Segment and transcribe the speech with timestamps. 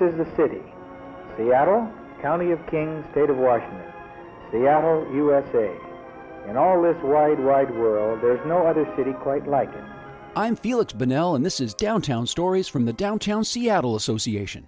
[0.00, 0.62] is the city
[1.36, 3.92] Seattle, County of Kings, State of Washington.
[4.50, 5.74] Seattle, USA.
[6.48, 9.84] In all this wide, wide world, there's no other city quite like it.
[10.36, 14.66] I'm Feliks Banel, and this is Downtown Stories from the Downtown Seattle Association.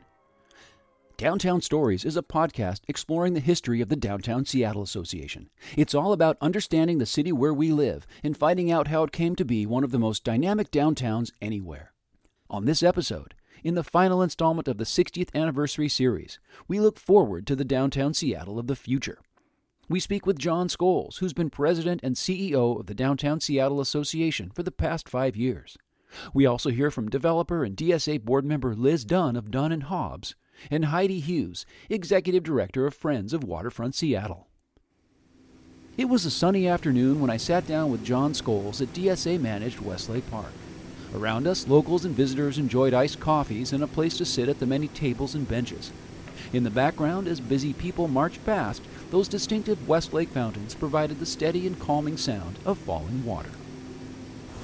[1.17, 5.49] Downtown Stories is a podcast exploring the history of the Downtown Seattle Association.
[5.77, 9.37] It's all about understanding the city where we live and finding out how it came
[9.37, 11.93] to be one of the most dynamic downtowns anywhere.
[12.51, 17.47] On this episode, in the final installment of the 60th anniversary series, we look forward
[17.47, 19.19] to the downtown Seattle of the future.
[19.89, 24.51] We speak with Jon Scholes, who's been president and CEO of the Downtown Seattle Association
[24.55, 25.77] for the past five years.
[26.33, 30.35] We also hear from developer and DSA board member Liz Dunn of Dunn and Hobbes
[30.71, 34.49] and Heidi Hughes, executive director of Friends of Waterfront Seattle.
[35.97, 39.81] It was a sunny afternoon when I sat down with Jon Scholes at DSA managed
[39.81, 40.53] Westlake Park.
[41.15, 44.67] Around us, locals and visitors enjoyed iced coffees and a place to sit at the
[44.67, 45.93] many tables and benches.
[46.53, 51.69] In the background, as busy people marched past, those distinctive Westlake fountains provided the steady
[51.69, 53.51] and calming sound of falling water.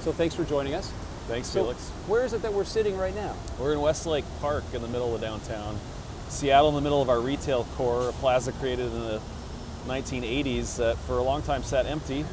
[0.01, 0.91] So thanks for joining us.
[1.27, 1.89] Thanks, So Felix.
[2.07, 3.33] where is it that we're sitting right now?
[3.57, 5.79] We're in Westlake Park in the middle of downtown.
[6.27, 9.21] Seattle in the middle of our retail core, a plaza created in the
[9.87, 12.25] 1980s that for a long time sat empty.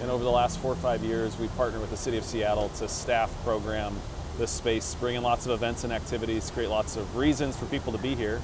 [0.00, 2.70] And over the last four or five years, we partnered with the City of Seattle
[2.76, 3.94] to staff program
[4.38, 7.92] this space, bring in lots of events and activities, create lots of reasons for people
[7.92, 8.40] to be here.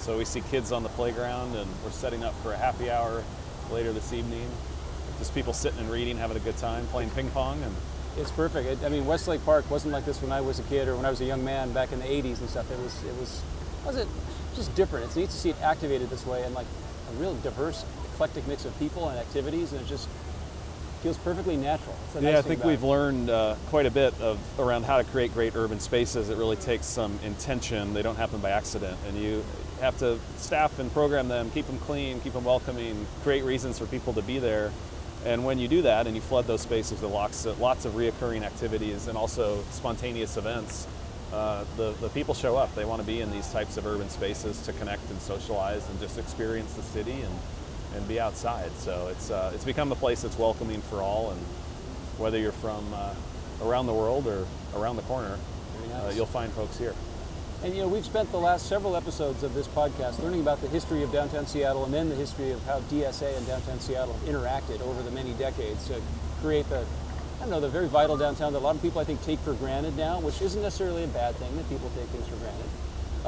[0.00, 3.22] So we see kids on the playground, and we're setting up for a happy hour
[3.70, 4.48] later this evening.
[5.18, 7.74] Just people sitting and reading, having a good time, playing ping pong, and
[8.16, 8.66] It's perfect.
[8.68, 11.06] It, I mean, Westlake Park wasn't like this when I was a kid or when
[11.06, 12.68] I was a young man back in the 80s and stuff.
[12.72, 13.42] It was, it was,
[13.86, 14.08] was it
[14.56, 15.04] just different.
[15.04, 16.66] It's neat to see it activated this way and like
[17.12, 20.08] a real diverse, eclectic mix of people and activities, and it just
[20.98, 21.96] feels perfectly natural.
[22.20, 22.86] Yeah, I think we've it.
[22.86, 26.28] learned uh, quite a bit of around how to create great urban spaces.
[26.28, 27.94] It really takes some intention.
[27.94, 29.44] They don't happen by accident, and you
[29.80, 33.86] have to staff and program them, keep them clean, keep them welcoming, create reasons for
[33.86, 34.72] people to be there.
[35.24, 37.94] And when you do that, and you flood those spaces with lots of, lots of
[37.94, 40.86] reoccurring activities and also spontaneous events,
[41.32, 42.74] uh, the, the people show up.
[42.74, 46.00] They want to be in these types of urban spaces to connect and socialize and
[46.00, 47.34] just experience the city and,
[47.94, 48.70] and be outside.
[48.78, 51.30] So it's, uh, it's become a place that's welcoming for all.
[51.30, 51.40] And
[52.18, 53.14] whether you're from uh,
[53.62, 55.38] around the world or around the corner,
[55.94, 56.94] uh, you'll find folks here.
[57.62, 60.68] And you know, we've spent the last several episodes of this podcast learning about the
[60.68, 64.22] history of downtown Seattle and then the history of how DSA and downtown Seattle have
[64.22, 66.00] interacted over the many decades to
[66.40, 66.84] create the,
[67.38, 69.40] I don't know, the very vital downtown that a lot of people I think take
[69.40, 72.66] for granted now, which isn't necessarily a bad thing that people take things for granted.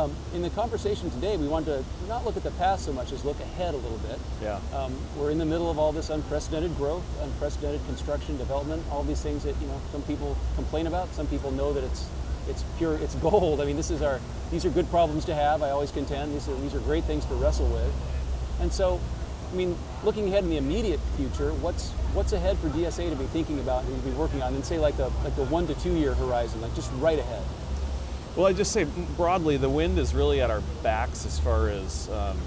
[0.00, 3.12] Um, in the conversation today, we wanted to not look at the past so much
[3.12, 4.19] as look ahead a little bit.
[4.43, 4.59] Yeah.
[4.75, 9.21] Um, we're in the middle of all this unprecedented growth, unprecedented construction, development, all these
[9.21, 11.12] things that you know some people complain about.
[11.12, 12.09] Some people know that it's
[12.49, 13.61] it's pure, it's gold.
[13.61, 15.62] I mean, this is our these are good problems to have.
[15.62, 17.93] I always contend these are these are great things to wrestle with.
[18.61, 18.99] And so,
[19.53, 23.27] I mean, looking ahead in the immediate future, what's what's ahead for DSA to be
[23.27, 25.75] thinking about and to be working on, and say like the like the one to
[25.75, 27.43] two year horizon, like just right ahead.
[28.36, 28.86] Well, I just say
[29.16, 32.38] broadly, the wind is really at our backs as far as um,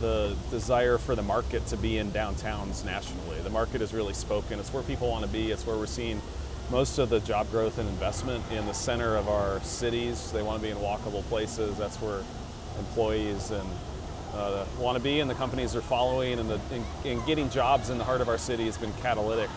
[0.00, 3.40] the desire for the market to be in downtowns nationally.
[3.40, 4.60] The market is really spoken.
[4.60, 5.50] It's where people want to be.
[5.50, 6.22] It's where we're seeing
[6.70, 10.30] most of the job growth and investment in the center of our cities.
[10.30, 11.76] They want to be in walkable places.
[11.76, 12.22] That's where
[12.78, 13.68] employees and
[14.34, 16.38] uh, want to be, and the companies are following.
[16.38, 19.50] And, the, and, and getting jobs in the heart of our city has been catalytic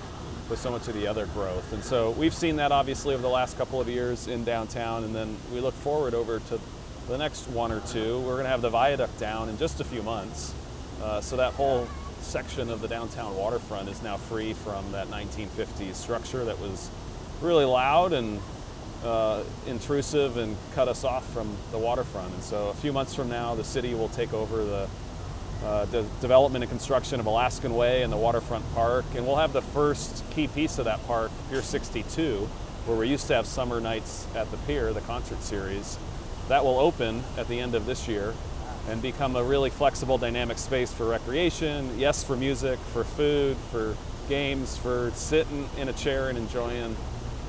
[0.49, 1.71] for so much of the other growth.
[1.73, 5.13] And so we've seen that obviously over the last couple of years in downtown, and
[5.13, 6.59] then we look forward over to
[7.07, 8.19] the next one or two.
[8.21, 10.55] We're going to have the viaduct down in just a few months.
[11.03, 11.87] Uh, so that whole
[12.21, 16.89] section of the downtown waterfront is now free from that 1950s structure that was
[17.41, 18.41] really loud and
[19.03, 22.33] uh, intrusive and cut us off from the waterfront.
[22.33, 24.87] And so a few months from now, the city will take over the
[25.63, 29.05] uh, de- development and construction of Alaskan Way and the waterfront park.
[29.15, 32.47] And we'll have the first key piece of that park, Pier 62,
[32.85, 35.97] where we used to have summer nights at the pier, the concert series.
[36.47, 38.33] That will open at the end of this year
[38.87, 43.95] and become a really flexible, dynamic space for recreation, yes, for music, for food, for
[44.27, 46.95] games, for sitting in a chair and enjoying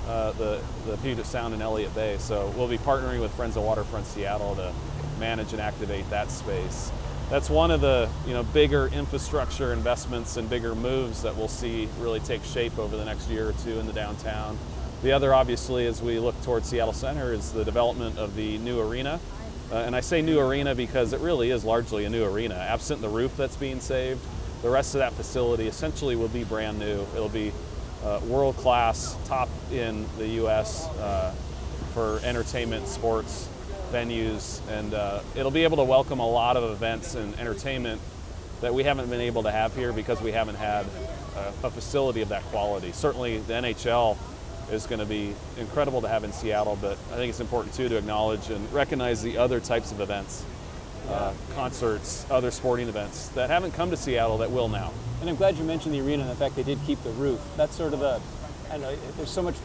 [0.06, 2.16] uh, the, the Puget Sound and Elliott Bay.
[2.18, 4.72] So we'll be partnering with Friends of Waterfront Seattle to
[5.18, 6.90] manage and activate that space.
[7.30, 11.88] That's one of the you know bigger infrastructure investments and bigger moves that we'll see
[12.00, 14.58] really take shape over the next year or two in the downtown.
[15.04, 18.80] The other, obviously, as we look towards Seattle Center, is the development of the new
[18.80, 19.20] arena.
[19.70, 22.56] Uh, and I say new arena because it really is largely a new arena.
[22.56, 24.20] Absent the roof that's being saved,
[24.62, 27.06] the rest of that facility essentially will be brand new.
[27.14, 27.52] It'll be
[28.04, 30.88] uh, world class, top in the U.S.
[30.98, 31.32] Uh,
[31.94, 33.48] for entertainment, sports,
[33.90, 38.00] venues, and uh, it'll be able to welcome a lot of events and entertainment
[38.60, 40.86] that we haven't been able to have here because we haven't had
[41.36, 42.92] a, a facility of that quality.
[42.92, 44.16] Certainly, the NHL
[44.70, 47.88] is going to be incredible to have in Seattle, but I think it's important too
[47.88, 50.44] to acknowledge and recognize the other types of events,
[51.08, 54.92] uh, concerts, other sporting events that haven't come to Seattle that will now.
[55.20, 57.40] And I'm glad you mentioned the arena and the fact they did keep the roof.
[57.56, 58.20] That's sort of a,
[58.70, 59.56] I know, there's so much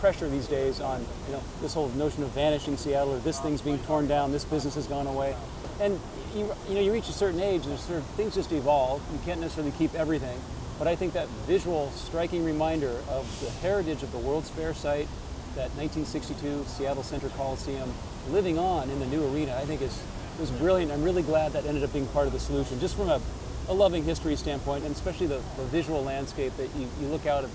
[0.00, 3.62] pressure these days on, you know, this whole notion of vanishing Seattle or this thing's
[3.62, 5.36] being torn down, this business has gone away.
[5.80, 6.00] And
[6.34, 9.02] you, you know, you reach a certain age, there's sort of things just evolve.
[9.12, 10.38] You can't necessarily keep everything.
[10.78, 15.08] But I think that visual, striking reminder of the heritage of the World's Fair site,
[15.54, 17.92] that 1962 Seattle Center Coliseum,
[18.30, 20.00] living on in the new arena, I think is
[20.38, 20.92] was brilliant.
[20.92, 23.20] I'm really glad that ended up being part of the solution, just from a,
[23.68, 27.44] a loving history standpoint, and especially the, the visual landscape that you, you look out
[27.44, 27.50] at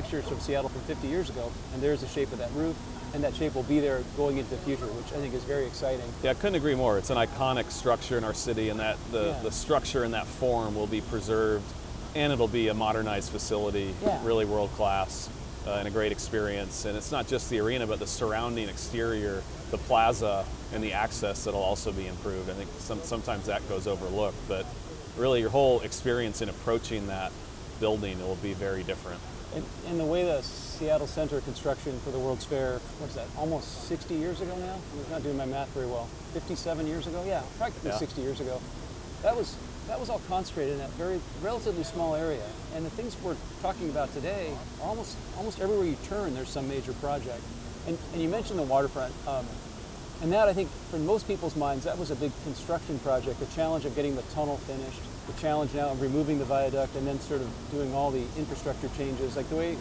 [0.00, 2.76] pictures from Seattle from 50 years ago, and there's the shape of that roof,
[3.14, 5.66] and that shape will be there going into the future, which I think is very
[5.66, 6.06] exciting.
[6.22, 6.98] Yeah, I couldn't agree more.
[6.98, 9.40] It's an iconic structure in our city, and that the, Yeah.
[9.42, 11.64] the structure in that form will be preserved,
[12.14, 14.20] and it'll be a modernized facility, Yeah.
[14.24, 15.28] really world class,
[15.66, 16.84] uh, and a great experience.
[16.84, 19.42] And it's not just the arena, but the surrounding exterior,
[19.72, 22.48] the plaza, and the access that'll also be improved.
[22.48, 24.64] I think some, sometimes that goes overlooked, but
[25.16, 27.32] really your whole experience in approaching that
[27.80, 29.18] building will be very different.
[29.54, 33.88] And, and the way the Seattle Center construction for the World's Fair, what's that, almost
[33.88, 34.76] 60 years ago now?
[35.04, 36.06] I'm not doing my math very well.
[36.34, 37.24] 57 years ago?
[37.26, 37.96] Yeah, practically Yeah.
[37.98, 38.60] 60 years ago.
[39.22, 39.56] That was,
[39.88, 42.44] that was all concentrated in that very relatively small area.
[42.74, 44.52] And the things we're talking about today,
[44.82, 47.40] almost, almost everywhere you turn, there's some major project.
[47.86, 49.14] And, and you mentioned the waterfront.
[49.26, 49.46] Um,
[50.20, 53.40] and that, I think, for most people's minds, that was a big construction project.
[53.40, 57.06] The challenge of getting the tunnel finished, the challenge now of removing the viaduct, and
[57.06, 59.36] then sort of doing all the infrastructure changes.
[59.36, 59.76] Like the way,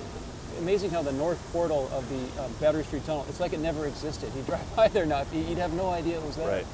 [0.59, 3.85] amazing how the north portal of the um, Battery Street Tunnel, it's like it never
[3.87, 4.29] existed.
[4.35, 6.47] You drive by there now, you- you'd have no idea it was there.
[6.47, 6.65] Right.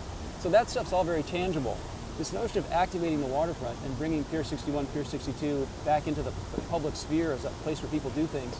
[0.41, 1.77] So that stuff's all very tangible.
[2.17, 6.31] This notion of activating the waterfront and bringing Pier 61, Pier 62 back into the,
[6.55, 8.53] the public sphere as a place where people do things,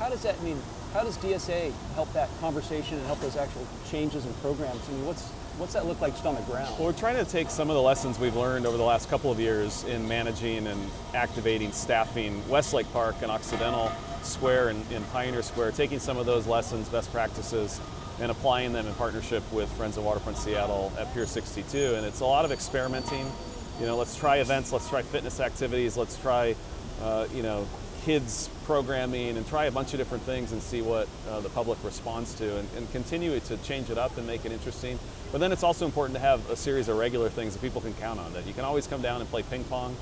[0.00, 0.60] how does that mean?
[0.92, 4.80] How does DSA help that conversation and help those actual changes and programs?
[4.88, 5.28] I mean, what's
[5.58, 6.74] what's that look like just on the ground?
[6.76, 9.30] Well, we're trying to take some of the lessons we've learned over the last couple
[9.30, 13.90] of years in managing and activating staffing Westlake Park and Occidental
[14.22, 17.80] Square and in Pioneer Square, taking some of those lessons, best practices,
[18.20, 21.94] and applying them in partnership with Friends of Waterfront Seattle at Pier 62.
[21.94, 23.30] And it's a lot of experimenting.
[23.80, 26.54] You know, let's try events, let's try fitness activities, let's try,
[27.02, 27.66] uh, you know,
[28.04, 31.76] kids programming and try a bunch of different things and see what uh, the public
[31.84, 34.98] responds to and, and continue to change it up and make it interesting.
[35.32, 37.94] But then it's also important to have a series of regular things that people can
[37.94, 39.96] count on, that you can always come down and play ping pong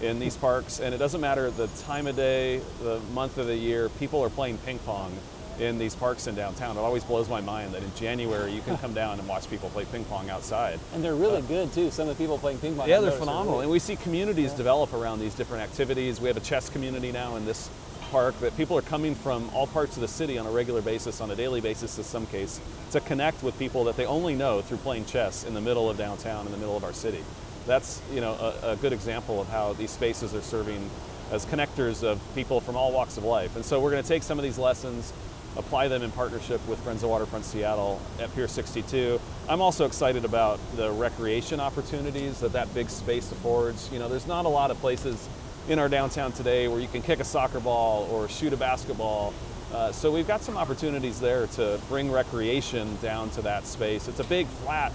[0.00, 0.80] in these parks.
[0.80, 4.30] And it doesn't matter the time of day, the month of the year, people are
[4.30, 5.12] playing ping pong
[5.58, 6.76] in these parks in downtown.
[6.76, 9.68] It always blows my mind that in January you can come down and watch people
[9.70, 10.78] play ping pong outside.
[10.94, 11.90] And they're really uh, good too.
[11.90, 12.88] Some of the people playing ping pong.
[12.88, 13.54] Yeah, they're phenomenal.
[13.54, 16.20] really- And we see communities develop around these different activities.
[16.20, 17.68] We have a chess community now in this
[18.10, 21.20] park that people are coming from all parts of the city on a regular basis,
[21.20, 22.60] on a daily basis in some case,
[22.90, 25.96] to connect with people that they only know through playing chess in the middle of
[25.96, 27.22] downtown, in the middle of our city.
[27.66, 28.32] That's you know
[28.62, 30.88] a, a good example of how these spaces are serving
[31.30, 33.54] as connectors of people from all walks of life.
[33.56, 35.12] And so we're going to take some of these lessons,
[35.56, 39.20] apply them in partnership with Friends of Waterfront Seattle at Pier 62.
[39.48, 43.90] I'm also excited about the recreation opportunities that that big space affords.
[43.92, 45.28] You know, there's not a lot of places
[45.68, 49.34] in our downtown today where you can kick a soccer ball or shoot a basketball.
[49.72, 54.08] Uh, so we've got some opportunities there to bring recreation down to that space.
[54.08, 54.92] It's a big flat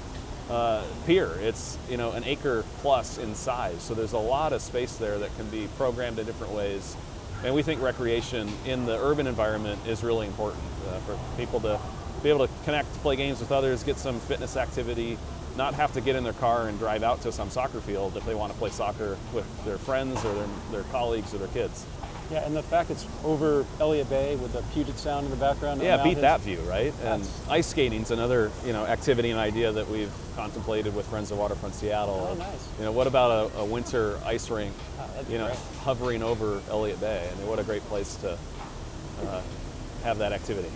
[0.49, 1.31] uh, pier.
[1.41, 5.19] It's you know an acre plus in size, so there's a lot of space there
[5.19, 6.97] that can be programmed in different ways.
[7.43, 11.79] And we think recreation in the urban environment is really important uh, for people to
[12.23, 15.17] be able to connect, play games with others, get some fitness activity,
[15.57, 18.25] not have to get in their car and drive out to some soccer field if
[18.25, 21.85] they want to play soccer with their friends or their, their colleagues or their kids.
[22.31, 25.73] Yeah, and the fact it's over Elliott Bay with the Puget Sound in the background.
[25.73, 26.93] and the Yeah, beat that view, right?
[27.03, 31.37] And ice skating's another you know activity and idea that we've contemplated with Friends of
[31.37, 32.29] Waterfront Seattle.
[32.31, 32.69] Oh, nice.
[32.79, 34.73] You know, what about a, a winter ice rink?
[34.99, 35.57] Oh, you know, great.
[35.81, 37.29] hovering over Elliott Bay.
[37.31, 38.37] I mean, what a great place to
[39.27, 39.41] uh,
[40.03, 40.71] have that activity.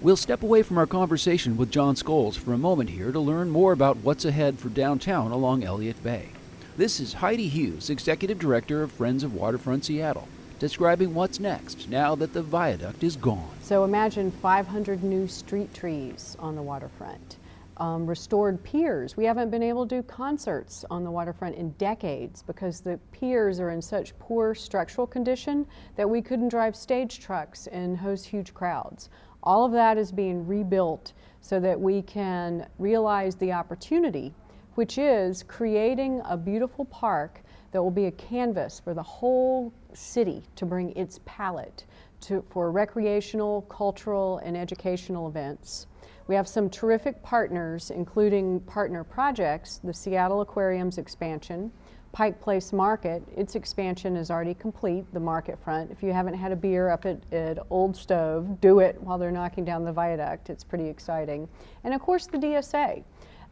[0.00, 3.48] We'll step away from our conversation with Jon Scholes for a moment here to learn
[3.48, 6.28] more about what's ahead for downtown along Elliott Bay.
[6.76, 12.16] This is Heidi Hughes, Executive Director of Friends of Waterfront Seattle, describing what's next now
[12.16, 13.48] that the viaduct is gone.
[13.62, 17.38] So imagine 500 new street trees on the waterfront,
[17.76, 19.16] um, restored piers.
[19.16, 23.58] We haven't been able to do concerts on the waterfront in decades because the piers
[23.60, 28.52] are in such poor structural condition that we couldn't drive stage trucks and host huge
[28.52, 29.08] crowds.
[29.44, 34.34] All of that is being rebuilt so that we can realize the opportunity,
[34.74, 40.44] which is creating a beautiful park that will be a canvas for the whole city
[40.56, 41.84] to bring its palette
[42.22, 45.88] to, for recreational, cultural, and educational events.
[46.26, 51.70] We have some terrific partners, including partner projects, the Seattle Aquarium's expansion,
[52.14, 55.90] Pike Place Market, its expansion is already complete, the market front.
[55.90, 59.32] If you haven't had a beer up at, at Old Stove, do it while they're
[59.32, 60.48] knocking down the viaduct.
[60.48, 61.48] It's pretty exciting.
[61.82, 63.02] And of course, the DSA.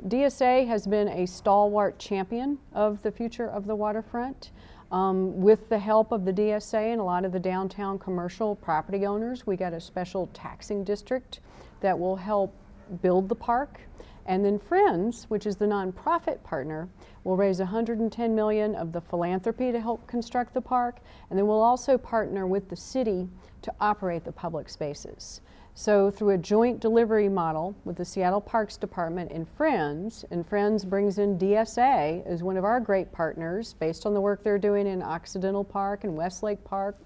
[0.06, 4.52] DSA has been a stalwart champion of the future of the waterfront.
[4.92, 9.06] Um, with the help of the DSA and a lot of the downtown commercial property
[9.06, 11.40] owners, we got a special taxing district
[11.80, 12.54] that will help
[13.00, 13.80] build the park.
[14.26, 16.88] And then Friends, which is the nonprofit partner,
[17.24, 21.62] will raise 110 million of the philanthropy to help construct the park, and then we'll
[21.62, 23.28] also partner with the city
[23.62, 25.40] to operate the public spaces.
[25.74, 30.84] So through a joint delivery model with the Seattle Parks Department and Friends, and Friends
[30.84, 34.86] brings in DSA as one of our great partners based on the work they're doing
[34.86, 36.98] in Occidental Park and Westlake Park,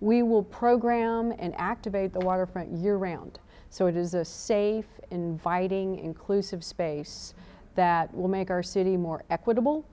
[0.00, 3.38] we will program and activate the waterfront year round.
[3.70, 7.34] So it is a safe, inviting, inclusive space
[7.74, 9.84] that will make our city more equitable,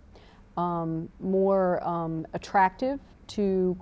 [0.57, 3.77] um, more um, attractive to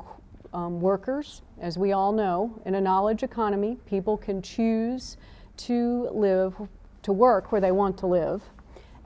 [0.54, 1.42] um, workers.
[1.60, 5.18] As we all know, in a knowledge economy, people can choose
[5.58, 6.56] to live,
[7.04, 8.42] to work where they want to live.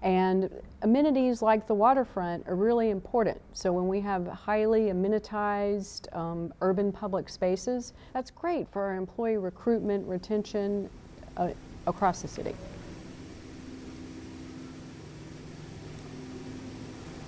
[0.02, 0.50] And
[0.82, 3.42] amenities like the waterfront are really important.
[3.54, 9.38] So when we have highly amenitized um, urban public spaces, that's great for our employee
[9.38, 10.90] recruitment, retention
[11.38, 11.50] uh,
[11.88, 12.56] across the city.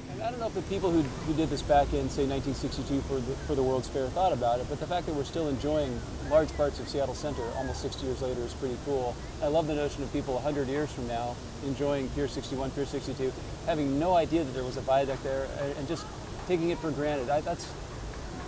[0.09, 3.15] I don't know if the people who, who did this back in, say, 1962 for
[3.15, 5.99] the, for the World's Fair thought about it, but the fact that we're still enjoying
[6.29, 9.15] large parts of Seattle Center almost 60 years later is pretty cool.
[9.41, 11.35] I love the notion of people 100 years from now
[11.65, 13.31] enjoying Pier 61, Pier 62,
[13.65, 16.05] having no idea that there was a viaduct there, and just
[16.47, 17.29] taking it for granted.
[17.29, 17.71] I, that's,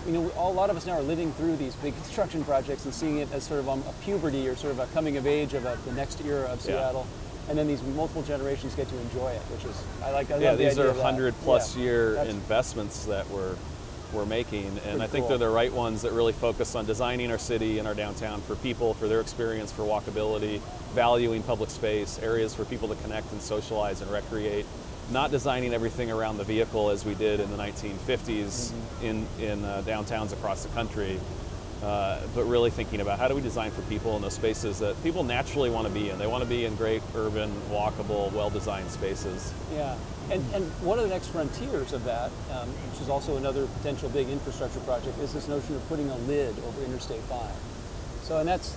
[0.05, 2.85] you know, all, a lot of us now are living through these big construction projects
[2.85, 5.27] and seeing it as sort of um, a puberty or sort of a coming of
[5.27, 7.05] age of a, the next era of Seattle.
[7.09, 10.31] Yeah and then these multiple generations get to enjoy it, which is I like.
[10.31, 11.83] I yeah, these the are hundred plus yeah.
[11.83, 13.55] year That's investments that we're
[14.13, 15.37] we're making, and I think cool.
[15.37, 18.55] they're the right ones that really focus on designing our city and our downtown for
[18.55, 20.61] people, for their experience, for walkability,
[20.93, 24.65] valuing public space, areas for people to connect and socialize and recreate.
[25.11, 29.05] Not designing everything around the vehicle as we did in the 1950s mm-hmm.
[29.05, 31.19] in in uh, downtowns across the country
[31.83, 35.01] uh, but really thinking about how do we design for people in those spaces that
[35.03, 36.19] people naturally want to be in.
[36.19, 39.53] They want to be in great urban, walkable, well-designed spaces.
[39.73, 39.95] Yeah,
[40.29, 44.09] and, and one of the next frontiers of that, um, which is also another potential
[44.09, 47.49] big infrastructure project, is this notion of putting a lid over Interstate 5.
[48.23, 48.75] So, and that's,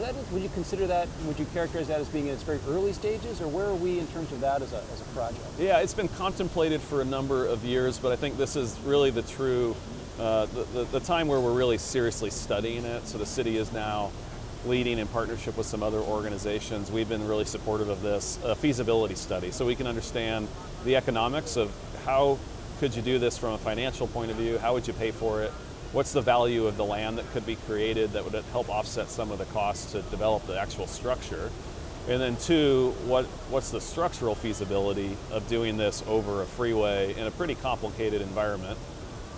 [0.00, 2.92] that, would you consider that, would you characterize that as being in its very early
[2.92, 5.40] stages, or where are we in terms of that as a, as a project?
[5.58, 9.10] Yeah, it's been contemplated for a number of years, but I think this is really
[9.10, 9.74] the true
[10.18, 13.06] uh, the, the, the, time where we're really seriously studying it.
[13.06, 14.10] So the city is now
[14.66, 16.90] leading in partnership with some other organizations.
[16.90, 20.48] We've been really supportive of this a feasibility study so we can understand
[20.84, 21.72] the economics of
[22.04, 22.38] how
[22.78, 25.42] could you do this from a financial point of view, how would you pay for
[25.42, 25.50] it,
[25.92, 29.30] what's the value of the land that could be created that would help offset some
[29.30, 31.50] of the costs to develop the actual structure.
[32.08, 37.26] And then two, what, what's the structural feasibility of doing this over a freeway in
[37.26, 38.78] a pretty complicated environment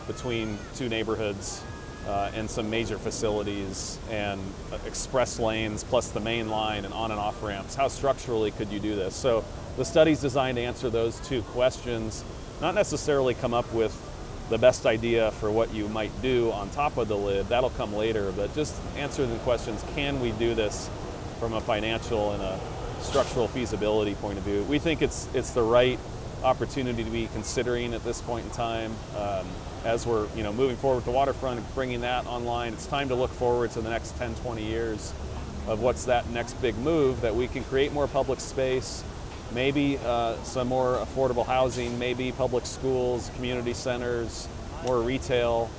[0.06, 1.62] between two neighborhoods
[2.06, 4.40] uh, and some major facilities and
[4.86, 7.74] express lanes plus the main line and on and off ramps.
[7.74, 9.14] How structurally could you do this?
[9.14, 9.44] So
[9.76, 12.24] the study's designed to answer those two questions,
[12.60, 13.98] not necessarily come up with
[14.50, 17.94] the best idea for what you might do on top of the lid, that'll come
[17.94, 20.90] later, but just answer the questions, can we do this
[21.40, 22.60] from a financial and a
[23.00, 24.62] structural feasibility point of view?
[24.64, 25.98] We think it's, it's the right
[26.44, 28.92] opportunity to be considering at this point in time.
[29.16, 29.46] Um,
[29.84, 33.08] as we're you know moving forward with the waterfront and bringing that online, it's time
[33.08, 35.12] to look forward to the next 10, 20 years
[35.66, 39.02] of what's that next big move that we can create more public space,
[39.52, 44.48] maybe uh, some more affordable housing, maybe public schools, community centers,
[44.84, 45.70] more retail,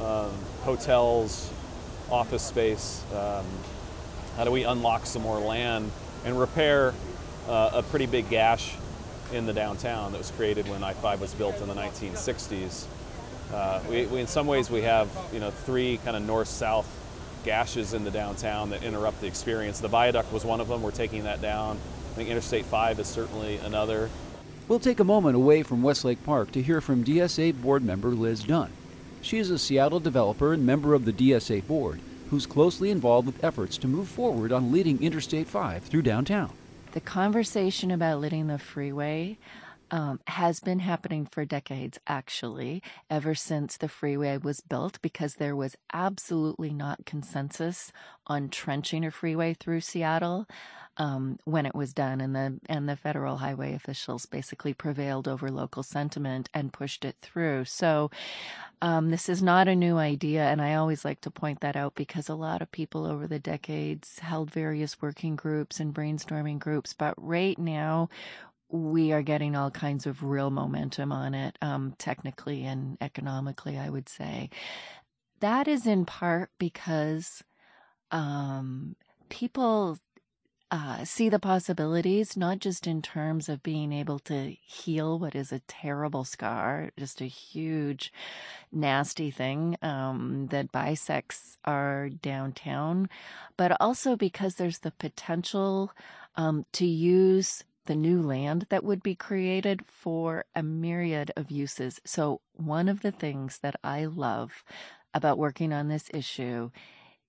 [0.00, 0.30] um,
[0.62, 1.50] hotels,
[2.10, 3.02] office space.
[3.14, 3.44] Um,
[4.36, 5.90] how do we unlock some more land
[6.24, 6.94] and repair
[7.48, 8.74] uh, a pretty big gash
[9.32, 12.86] in the downtown that was created when I-5 was built in the 1960s?
[13.52, 16.88] Uh, we, we, in some ways, we have you know three kind of north-south
[17.44, 19.80] gashes in the downtown that interrupt the experience.
[19.80, 20.82] The viaduct was one of them.
[20.82, 21.78] We're taking that down.
[22.12, 24.08] I think Interstate 5 is certainly another.
[24.66, 28.42] We'll take a moment away from Westlake Park to hear from DSA board member Liz
[28.44, 28.70] Dunn.
[29.20, 32.00] She is a Seattle developer and member of the DSA board
[32.30, 36.50] who's closely involved with efforts to move forward on lidding Interstate 5 through downtown.
[36.94, 39.36] The conversation about lidding the freeway
[39.90, 45.56] um, has been happening for decades, actually, ever since the freeway was built, because there
[45.56, 47.92] was absolutely not consensus
[48.26, 50.46] on trenching a freeway through Seattle
[50.96, 55.50] um, when it was done, and the and the federal highway officials basically prevailed over
[55.50, 57.64] local sentiment and pushed it through.
[57.64, 58.10] So.
[58.82, 61.94] Um, this is not a new idea, and I always like to point that out
[61.94, 66.92] because a lot of people over the decades held various working groups and brainstorming groups.
[66.92, 68.10] But right now,
[68.74, 73.88] we are getting all kinds of real momentum on it, um, technically and economically, I
[73.88, 74.50] would say.
[75.38, 77.44] That is in part because
[78.10, 78.96] um,
[79.28, 79.98] people
[80.72, 85.52] uh, see the possibilities, not just in terms of being able to heal what is
[85.52, 88.12] a terrible scar, just a huge,
[88.72, 93.08] nasty thing um, that bisects our downtown,
[93.56, 95.92] but also because there's the potential
[96.34, 102.00] um, to use the new land that would be created for a myriad of uses.
[102.04, 104.64] So, one of the things that I love
[105.12, 106.70] about working on this issue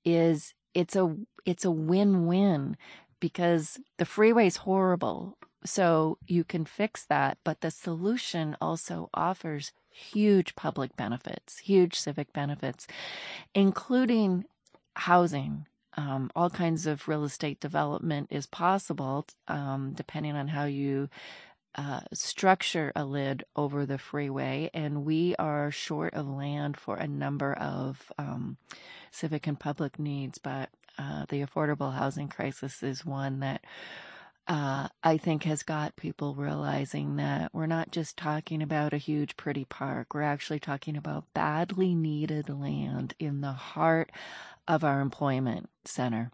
[0.03, 2.77] is it's a it's a win-win
[3.19, 5.37] because the freeway's horrible.
[5.63, 12.31] So you can fix that, but the solution also offers huge public benefits, huge civic
[12.33, 12.85] benefits,
[13.55, 14.45] including
[14.95, 21.09] housing um, all kinds of real estate development is possible um, depending on how you
[21.75, 24.69] uh, structure a lid over the freeway.
[24.73, 28.57] And we are short of land for a number of um,
[29.11, 33.63] civic and public needs, but uh, the affordable housing crisis is one that.
[34.47, 39.35] Uh, I think has got people realizing that we're not just talking about a huge,
[39.37, 40.13] pretty park.
[40.13, 44.11] We're actually talking about badly needed land in the heart
[44.67, 46.31] of our employment center.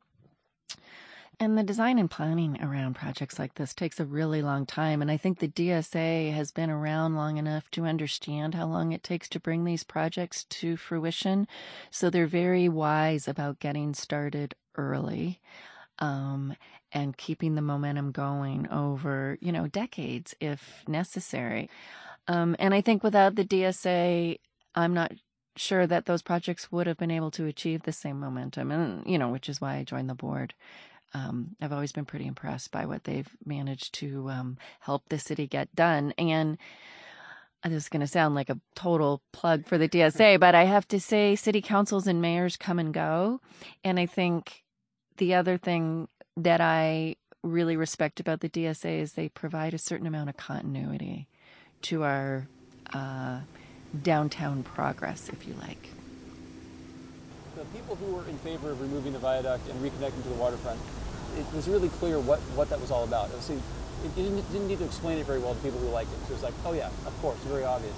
[1.40, 5.02] And the design and planning around projects like this takes a really long time.
[5.02, 9.02] And I think the DSA has been around long enough to understand how long it
[9.02, 11.48] takes to bring these projects to fruition.
[11.90, 15.40] So they're very wise about getting started early.
[15.98, 16.56] Um,
[16.92, 21.70] and keeping the momentum going over, you know, decades if necessary.
[22.28, 24.38] Um, and I think without the DSA,
[24.76, 25.12] I'm not
[25.56, 29.18] sure that those projects would have been able to achieve the same momentum, and you
[29.18, 30.54] know, which is why I joined the board.
[31.14, 35.46] Um, I've always been pretty impressed by what they've managed to um, help the city
[35.46, 36.14] get done.
[36.18, 36.58] And
[37.64, 40.88] this is going to sound like a total plug for the DSA, but I have
[40.88, 43.42] to say, city councils and mayors come and go.
[43.84, 44.64] And I think
[45.18, 50.08] the other thing that I really respect about the DSA is they provide a certain
[50.08, 51.28] amount of continuity
[51.84, 52.48] to our
[52.94, 53.42] uh,
[54.04, 55.90] downtown progress, if you like.
[57.56, 60.80] The people who were in favor of removing the viaduct and reconnecting to the waterfront,
[61.38, 63.30] it was really clear what, what that was all about.
[63.30, 66.12] It, was, it didn't, didn't, need to explain it very well to people who liked
[66.12, 66.20] it.
[66.26, 67.96] So it was like, oh yeah, of course, very obvious.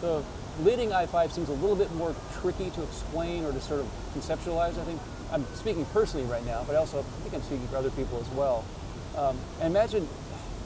[0.00, 0.24] So
[0.60, 4.78] lidding I-5 seems a little bit more tricky to explain or to sort of conceptualize,
[4.78, 5.00] I think.
[5.30, 8.18] I'm speaking personally right now, but I also I think I'm speaking for other people
[8.18, 8.64] as well.
[9.16, 10.08] Um, imagine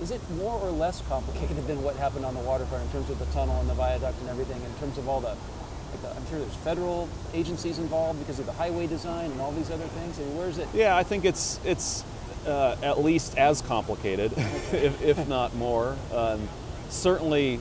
[0.02, 3.18] is it more or less complicated than what happened on the waterfront in terms of
[3.20, 6.26] the tunnel and the viaduct and everything, in terms of all the, like the I'm
[6.26, 10.18] sure there's federal agencies involved because of the highway design and all these other things.
[10.18, 10.68] Mean, where is it?
[10.74, 12.04] Yeah, I think it's it's
[12.46, 14.32] uh, at least as complicated,
[14.72, 15.96] if, if, not more.
[16.12, 16.48] Um,
[16.88, 17.60] certainly,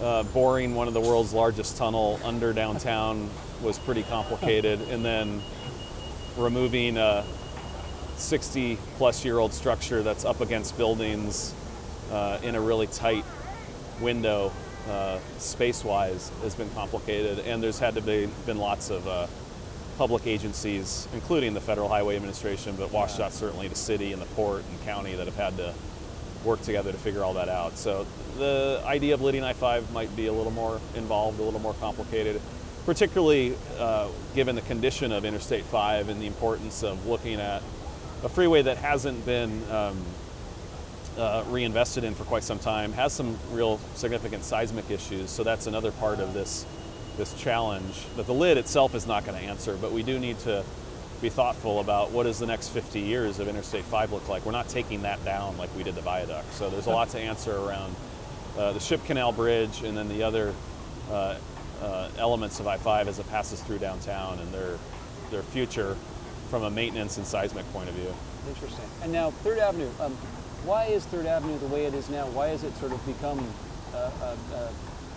[0.00, 3.28] uh, boring one of the world's largest tunnel under downtown
[3.62, 5.42] was pretty complicated, and then
[6.38, 7.26] removing a
[8.16, 11.54] 60 plus year old structure that's up against buildings
[12.10, 13.24] uh, in a really tight
[14.00, 14.52] window
[14.88, 19.26] uh, space wise has been complicated and there's had to be been lots of uh,
[19.98, 24.62] public agencies including the federal highway administration but WSDOT certainly the city and the port
[24.70, 25.74] and county that have had to
[26.44, 27.76] work together to figure all that out.
[27.76, 28.06] So
[28.38, 32.40] the idea of lidding i-5 might be a little more involved a little more complicated
[32.88, 37.62] particularly uh, given the condition of interstate 5 and the importance of looking at
[38.24, 40.02] a freeway that hasn't been um,
[41.18, 45.30] uh, reinvested in for quite some time has some real significant seismic issues.
[45.30, 46.64] So that's another part of this
[47.16, 49.76] this challenge that the lid itself is not going to answer.
[49.76, 50.64] But we do need to
[51.20, 54.46] be thoughtful about what does the next 50 years of Interstate 5 look like.
[54.46, 56.52] We're not taking that down like we did the viaduct.
[56.54, 57.96] So there's a lot to answer around
[58.56, 60.54] uh, the Ship Canal Bridge and then the other
[61.10, 61.36] uh,
[61.82, 64.78] uh elements of I-5 as it passes through downtown and their
[65.30, 65.96] their future
[66.50, 68.12] from a maintenance and seismic point of view.
[68.48, 68.84] Interesting.
[69.02, 69.90] And now Third Avenue.
[70.00, 70.16] Um,
[70.64, 72.26] why is Third Avenue the way it is now?
[72.28, 73.38] Why has it sort of become
[73.94, 74.68] a, uh, uh,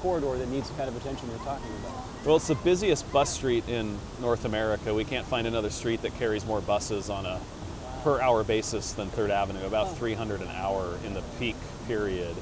[0.02, 1.94] corridor that needs the kind of attention you're talking about?
[2.26, 4.94] Well, it's the busiest bus street in North America.
[4.94, 7.40] We can't find another street that carries more buses on a
[8.04, 9.94] per hour basis than Third Avenue, about Oh.
[9.94, 11.56] 300 an hour in the peak
[11.88, 12.36] period.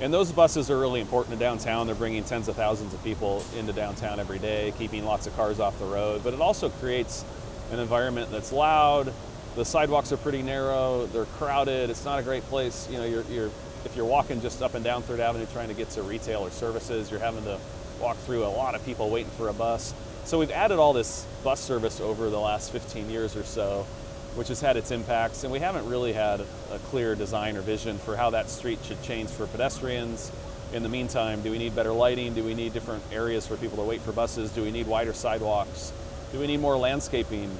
[0.00, 1.86] And those buses are really important to downtown.
[1.86, 5.60] They're bringing tens of thousands of people into downtown every day, keeping lots of cars
[5.60, 6.22] off the road.
[6.24, 7.24] But it also creates
[7.70, 9.12] an environment that's loud.
[9.56, 11.06] The sidewalks are pretty narrow.
[11.06, 11.90] They're crowded.
[11.90, 12.88] It's not a great place.
[12.90, 13.50] You know, you're, you're
[13.84, 16.50] if you're walking just up and down Third Avenue trying to get to retail or
[16.50, 17.58] services, you're having to
[18.00, 19.94] walk through a lot of people waiting for a bus.
[20.24, 23.86] So we've added all this bus service over the last 15 years or so
[24.34, 27.98] which has had its impacts, and we haven't really had a clear design or vision
[27.98, 30.32] for how that street should change for pedestrians.
[30.72, 32.34] In the meantime, do we need better lighting?
[32.34, 34.50] Do we need different areas for people to wait for buses?
[34.50, 35.92] Do we need wider sidewalks?
[36.32, 37.50] Do we need more landscaping?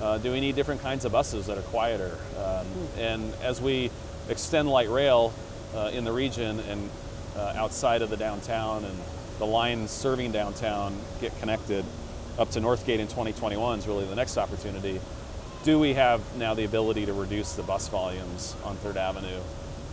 [0.00, 2.16] Uh, do we need different kinds of buses that are quieter?
[2.38, 2.66] Um,
[2.98, 3.90] and as we
[4.28, 5.32] extend light rail
[5.74, 6.90] uh, in the region and
[7.36, 8.98] uh, outside of the downtown and
[9.38, 11.84] the lines serving downtown get connected
[12.38, 15.00] up to Northgate in 2021 is really the next opportunity
[15.66, 19.40] do we have now the ability to reduce the bus volumes on Third Avenue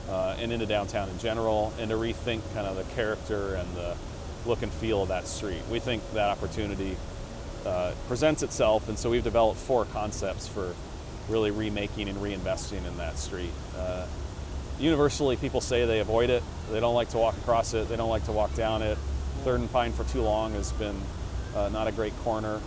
[0.08, 3.96] uh, and into downtown in general, and to rethink kind of the character and the
[4.46, 5.64] look and feel of that street?
[5.72, 6.96] We think that opportunity
[7.66, 10.76] uh, presents itself, and so we've developed four concepts for
[11.30, 13.52] really remaking and reinvesting in that street.
[13.78, 14.06] Uh,
[14.80, 18.10] universally, people say they avoid it, they don't like to walk across it, they don't
[18.10, 18.98] like to walk down it.
[19.44, 21.00] Third and Pine for too long has been
[21.56, 22.60] uh, not a great corner.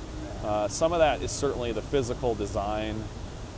[0.45, 3.03] Uh, some of that is certainly the physical design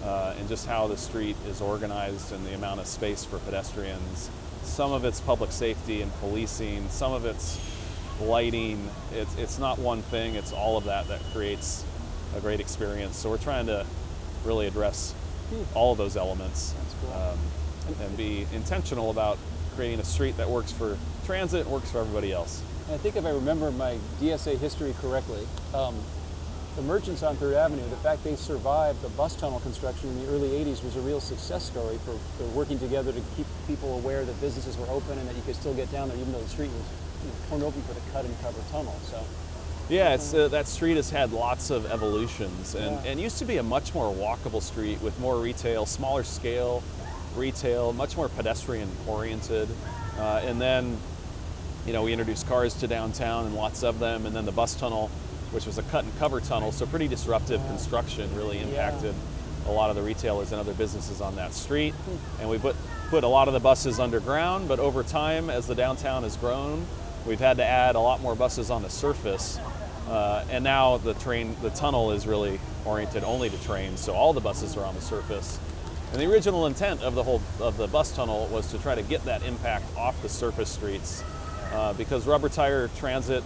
[0.05, 4.31] uh, and just how the street is organized and the amount of space for pedestrians.
[4.63, 6.89] Some of it's public safety and policing.
[6.89, 7.59] Some of it's
[8.21, 8.91] lighting.
[9.13, 11.85] It's, it's not one thing, it's all of that that creates
[12.37, 13.17] a great experience.
[13.17, 13.87] So we're trying to
[14.45, 15.15] really address
[15.75, 17.13] all of those elements That's cool.
[17.13, 17.39] um,
[18.07, 19.39] and be intentional about
[19.75, 22.63] creating a street that works for transit, works for everybody else.
[22.87, 25.95] And I think if I remember my DSA history correctly, um,
[26.77, 30.31] the merchants on Third Avenue, the fact they survived the bus tunnel construction in the
[30.31, 34.25] early 80s was a real success story for, for working together to keep people aware
[34.25, 36.49] that businesses were open and that you could still get down there even though the
[36.49, 36.85] street was
[37.49, 38.95] torn open for the cut and cover tunnel.
[39.11, 39.23] So
[39.89, 43.11] Yeah, it's uh, that street has had lots of evolutions and, Yeah.
[43.11, 46.83] and used to be a much more walkable street with more retail, smaller scale
[47.37, 49.69] retail, much more pedestrian oriented.
[50.19, 50.97] Uh, and then,
[51.87, 54.75] you know, we introduced cars to downtown and lots of them, and then the bus
[54.75, 55.09] tunnel,
[55.53, 59.15] which was a cut and cover tunnel, so pretty disruptive construction, really impacted
[59.67, 61.95] a lot of the retailers and other businesses on that street.
[62.41, 62.75] And we put
[63.11, 66.87] put a lot of the buses underground, but over time, as the downtown has grown,
[67.27, 69.59] we've had to add a lot more buses on the surface.
[70.09, 74.33] Uh, and now the train, the tunnel is really oriented only to trains, so all
[74.33, 75.59] the buses are on the surface.
[76.13, 79.03] And the original intent of the whole of the bus tunnel was to try to
[79.03, 81.23] get that impact off the surface streets,
[81.73, 83.45] uh, because rubber tire transit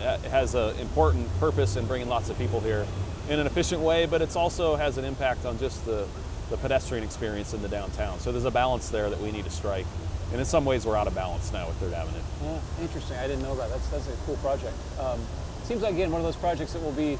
[0.00, 2.86] uh, has an important purpose in bringing lots of people here
[3.28, 6.06] in an efficient way, but it also has an impact on just the,
[6.50, 8.20] the pedestrian experience in the downtown.
[8.20, 9.86] So there's a balance there that we need to strike.
[10.32, 12.18] And in some ways, we're out of balance now with Third Avenue.
[12.42, 13.16] Yeah, interesting.
[13.16, 13.78] I didn't know about that.
[13.90, 14.74] That's that's a cool project.
[14.98, 15.20] Um,
[15.64, 17.18] seems like again one of those projects that will be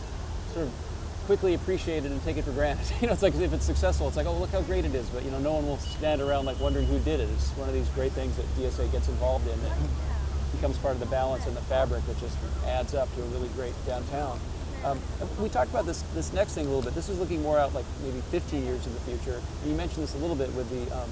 [0.52, 0.72] sort of
[1.26, 2.86] quickly appreciated and taken for granted.
[3.00, 5.08] you know, it's like if it's successful, it's like, oh, look how great it is.
[5.10, 7.28] But you know, no one will stand around like wondering who did it.
[7.30, 9.76] It's one of these great things that DSA gets involved in that
[10.52, 13.48] becomes part of the balance and the fabric that just adds up to a really
[13.50, 14.40] great downtown.
[14.84, 15.00] Um,
[15.40, 16.94] we talked about this this next thing a little bit.
[16.94, 19.40] This is looking more out like maybe 15 years in the future.
[19.62, 21.10] And you mentioned this a little bit with the um,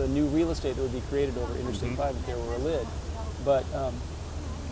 [0.00, 2.58] the new real estate that would be created over Interstate 5 if there were a
[2.58, 2.86] lid.
[3.44, 3.92] But um,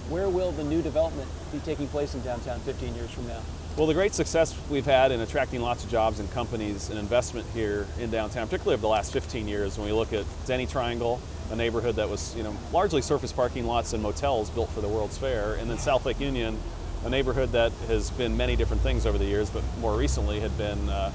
[0.09, 3.41] where will the new development be taking place in downtown 15 years from now?
[3.77, 7.47] Well, the great success we've had in attracting lots of jobs and companies and investment
[7.55, 11.21] here in downtown, particularly over the last 15 years, when we look at Denny Triangle,
[11.53, 14.89] a neighborhood that was, you know, largely surface parking lots and motels built for the
[14.89, 16.59] World's Fair, and then South Lake Union,
[17.05, 20.57] a neighborhood that has been many different things over the years, but more recently had
[20.59, 21.13] been, uh,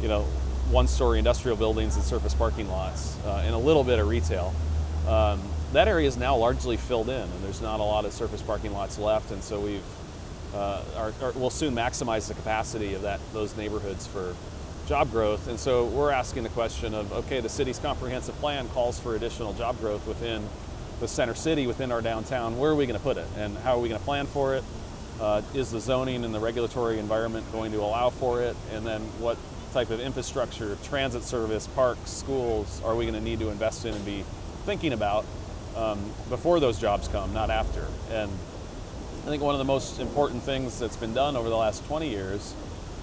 [0.00, 0.24] you know,
[0.72, 4.54] one-story industrial buildings and surface parking lots, uh, and a little bit of retail.
[5.06, 5.40] Um,
[5.72, 8.72] that area is now largely filled in, and there's not a lot of surface parking
[8.72, 9.84] lots left, and so we've
[10.54, 14.34] uh, are, are, we'll soon maximize the capacity of that those neighborhoods for
[14.86, 15.48] job growth.
[15.48, 19.54] And so we're asking the question of, okay, the city's comprehensive plan calls for additional
[19.54, 20.46] job growth within
[21.00, 22.58] the center city, within our downtown.
[22.58, 24.54] Where are we going to put it, and how are we going to plan for
[24.54, 24.64] it?
[25.20, 28.56] Uh, is the zoning and the regulatory environment going to allow for it?
[28.72, 29.38] And then what
[29.72, 33.94] type of infrastructure, transit service, parks, schools are we going to need to invest in
[33.94, 34.24] and be
[34.64, 35.24] thinking about
[35.76, 37.86] um, before those jobs come, not after?
[38.10, 38.30] And
[39.22, 42.08] I think one of the most important things that's been done over the last 20
[42.08, 42.54] years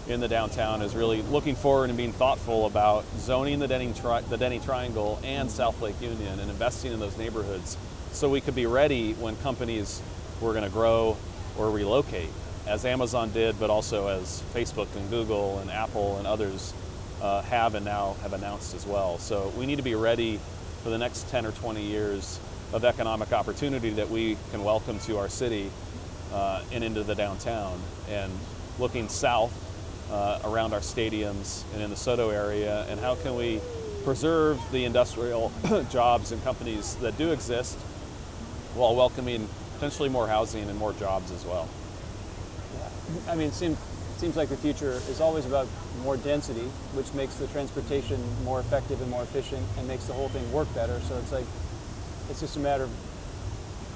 [0.08, 4.22] in the downtown is really looking forward and being thoughtful about zoning the Denny, tri-
[4.22, 7.78] the Denny Triangle and South Lake Union and investing in those neighborhoods
[8.12, 10.02] so we could be ready when companies
[10.42, 11.16] were going to grow
[11.58, 12.30] or relocate,
[12.70, 16.74] as Amazon did, but also as Facebook and Google and Apple and others
[17.20, 19.18] uh, have and now have announced as well.
[19.18, 20.40] So we need to be ready
[20.84, 22.40] for the next 10 or 20 years
[22.72, 25.72] of economic opportunity that we can welcome to our city
[26.32, 27.82] uh, and into the downtown.
[28.08, 28.32] And
[28.78, 29.52] looking south
[30.12, 33.60] uh, around our stadiums and in the SoDo area, and how can we
[34.04, 35.52] preserve the industrial
[35.92, 37.78] jobs and companies that do exist
[38.76, 41.68] while welcoming potentially more housing and more jobs as well.
[43.28, 43.78] I mean, it seems,
[44.18, 45.68] seems like the future is always about
[46.04, 50.30] more density, which makes the transportation more effective and more efficient and makes the whole
[50.30, 51.00] thing work better.
[51.02, 51.46] So it's like,
[52.30, 52.92] it's just a matter of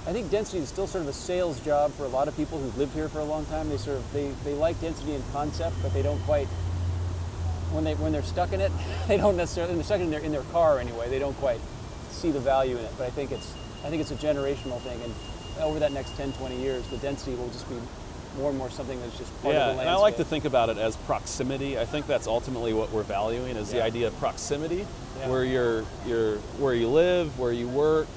[0.06, 2.60] I think density is still sort of a sales job for a lot of people
[2.60, 3.70] who've lived here for a long time.
[3.70, 6.48] They sort of they, they like density in concept, but they don't quite
[7.72, 8.72] when they when they're stuck in it,
[9.08, 11.10] they don't necessarily they're stuck in their in their car anyway.
[11.10, 11.62] They don't quite
[12.12, 12.92] see the value in it.
[12.98, 13.54] But I think it's
[13.86, 15.14] I think it's a generational thing, and
[15.62, 17.76] over that next 10, 20 years, the density will just be
[18.38, 19.82] more and more something that's just part yeah, of the landscape.
[19.82, 21.78] and I like to think about it as proximity.
[21.78, 23.80] I think that's ultimately what we're valuing is Yeah.
[23.80, 24.88] the idea of proximity,
[25.20, 25.30] Yeah.
[25.30, 28.08] where you're, you're where you live, where you work,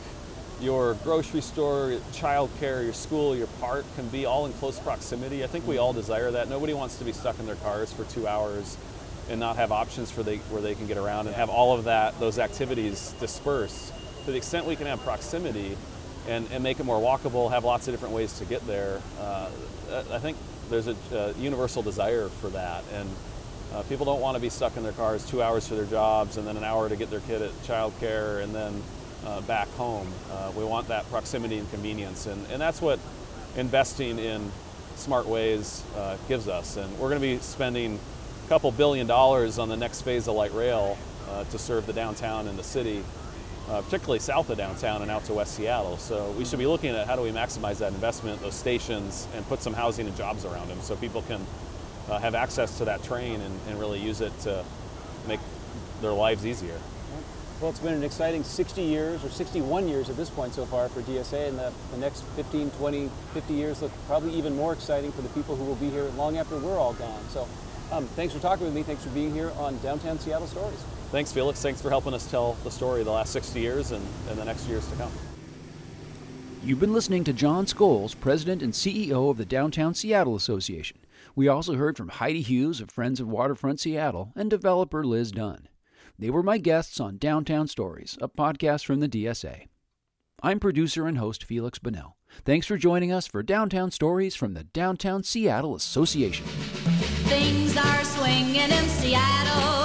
[0.60, 5.44] your grocery store, childcare, your school, your park can be all in close proximity.
[5.44, 6.00] I think we all mm-hmm.
[6.00, 6.48] desire that.
[6.48, 8.76] Nobody wants to be stuck in their cars for two hours
[9.28, 11.84] and not have options for they, where they can get around and have all of
[11.84, 13.92] that those activities dispersed.
[14.24, 15.76] To the extent we can have proximity
[16.28, 19.48] and, and make it more walkable, have lots of different ways to get there, uh,
[20.12, 20.36] I think
[20.70, 22.82] there's a, uh universal desire for that.
[22.92, 23.08] And
[23.72, 26.36] uh, people don't want to be stuck in their cars two hours for their jobs
[26.36, 28.82] and then an hour to get their kid at childcare and then
[29.26, 30.08] uh, back home.
[30.30, 32.98] Uh, we want that proximity and convenience, and, and that's what
[33.56, 34.50] investing in
[34.96, 36.76] smart ways uh, gives us.
[36.76, 37.98] And we're going to be spending
[38.44, 40.96] a couple billion dollars on the next phase of light rail
[41.28, 43.02] uh, to serve the downtown and the city,
[43.68, 45.96] uh, particularly south of downtown and out to West Seattle.
[45.96, 49.46] So we should be looking at how do we maximize that investment, those stations, and
[49.48, 51.44] put some housing and jobs around them so people can
[52.08, 54.64] uh, have access to that train and, and really use it to
[55.26, 55.40] make
[56.00, 56.78] their lives easier.
[57.60, 60.90] Well, it's been an exciting 60 years, or 61 years at this point so far
[60.90, 65.10] for DSA, and the, the next 15, 20, 50 years look probably even more exciting
[65.10, 67.22] for the people who will be here long after we're all gone.
[67.30, 67.48] So
[67.90, 68.82] um, thanks for talking with me.
[68.82, 70.84] Thanks for being here on Downtown Seattle Stories.
[71.10, 71.62] Thanks, Felix.
[71.62, 74.44] Thanks for helping us tell the story of the last 60 years and, and the
[74.44, 75.12] next years to come.
[76.62, 80.98] You've been listening to Jon Scholes, President and CEO of the Downtown Seattle Association.
[81.36, 85.68] We also heard from Heidi Hughes of Friends of Waterfront Seattle and developer Liz Dunn.
[86.18, 89.68] They were my guests on Downtown Stories, a podcast from the DSA.
[90.42, 92.14] I'm producer and host Feliks Banel.
[92.44, 96.46] Thanks for joining us for Downtown Stories from the Downtown Seattle Association.
[97.26, 98.96] Things are swinging in Seattle.
[98.96, 99.75] Things are swinging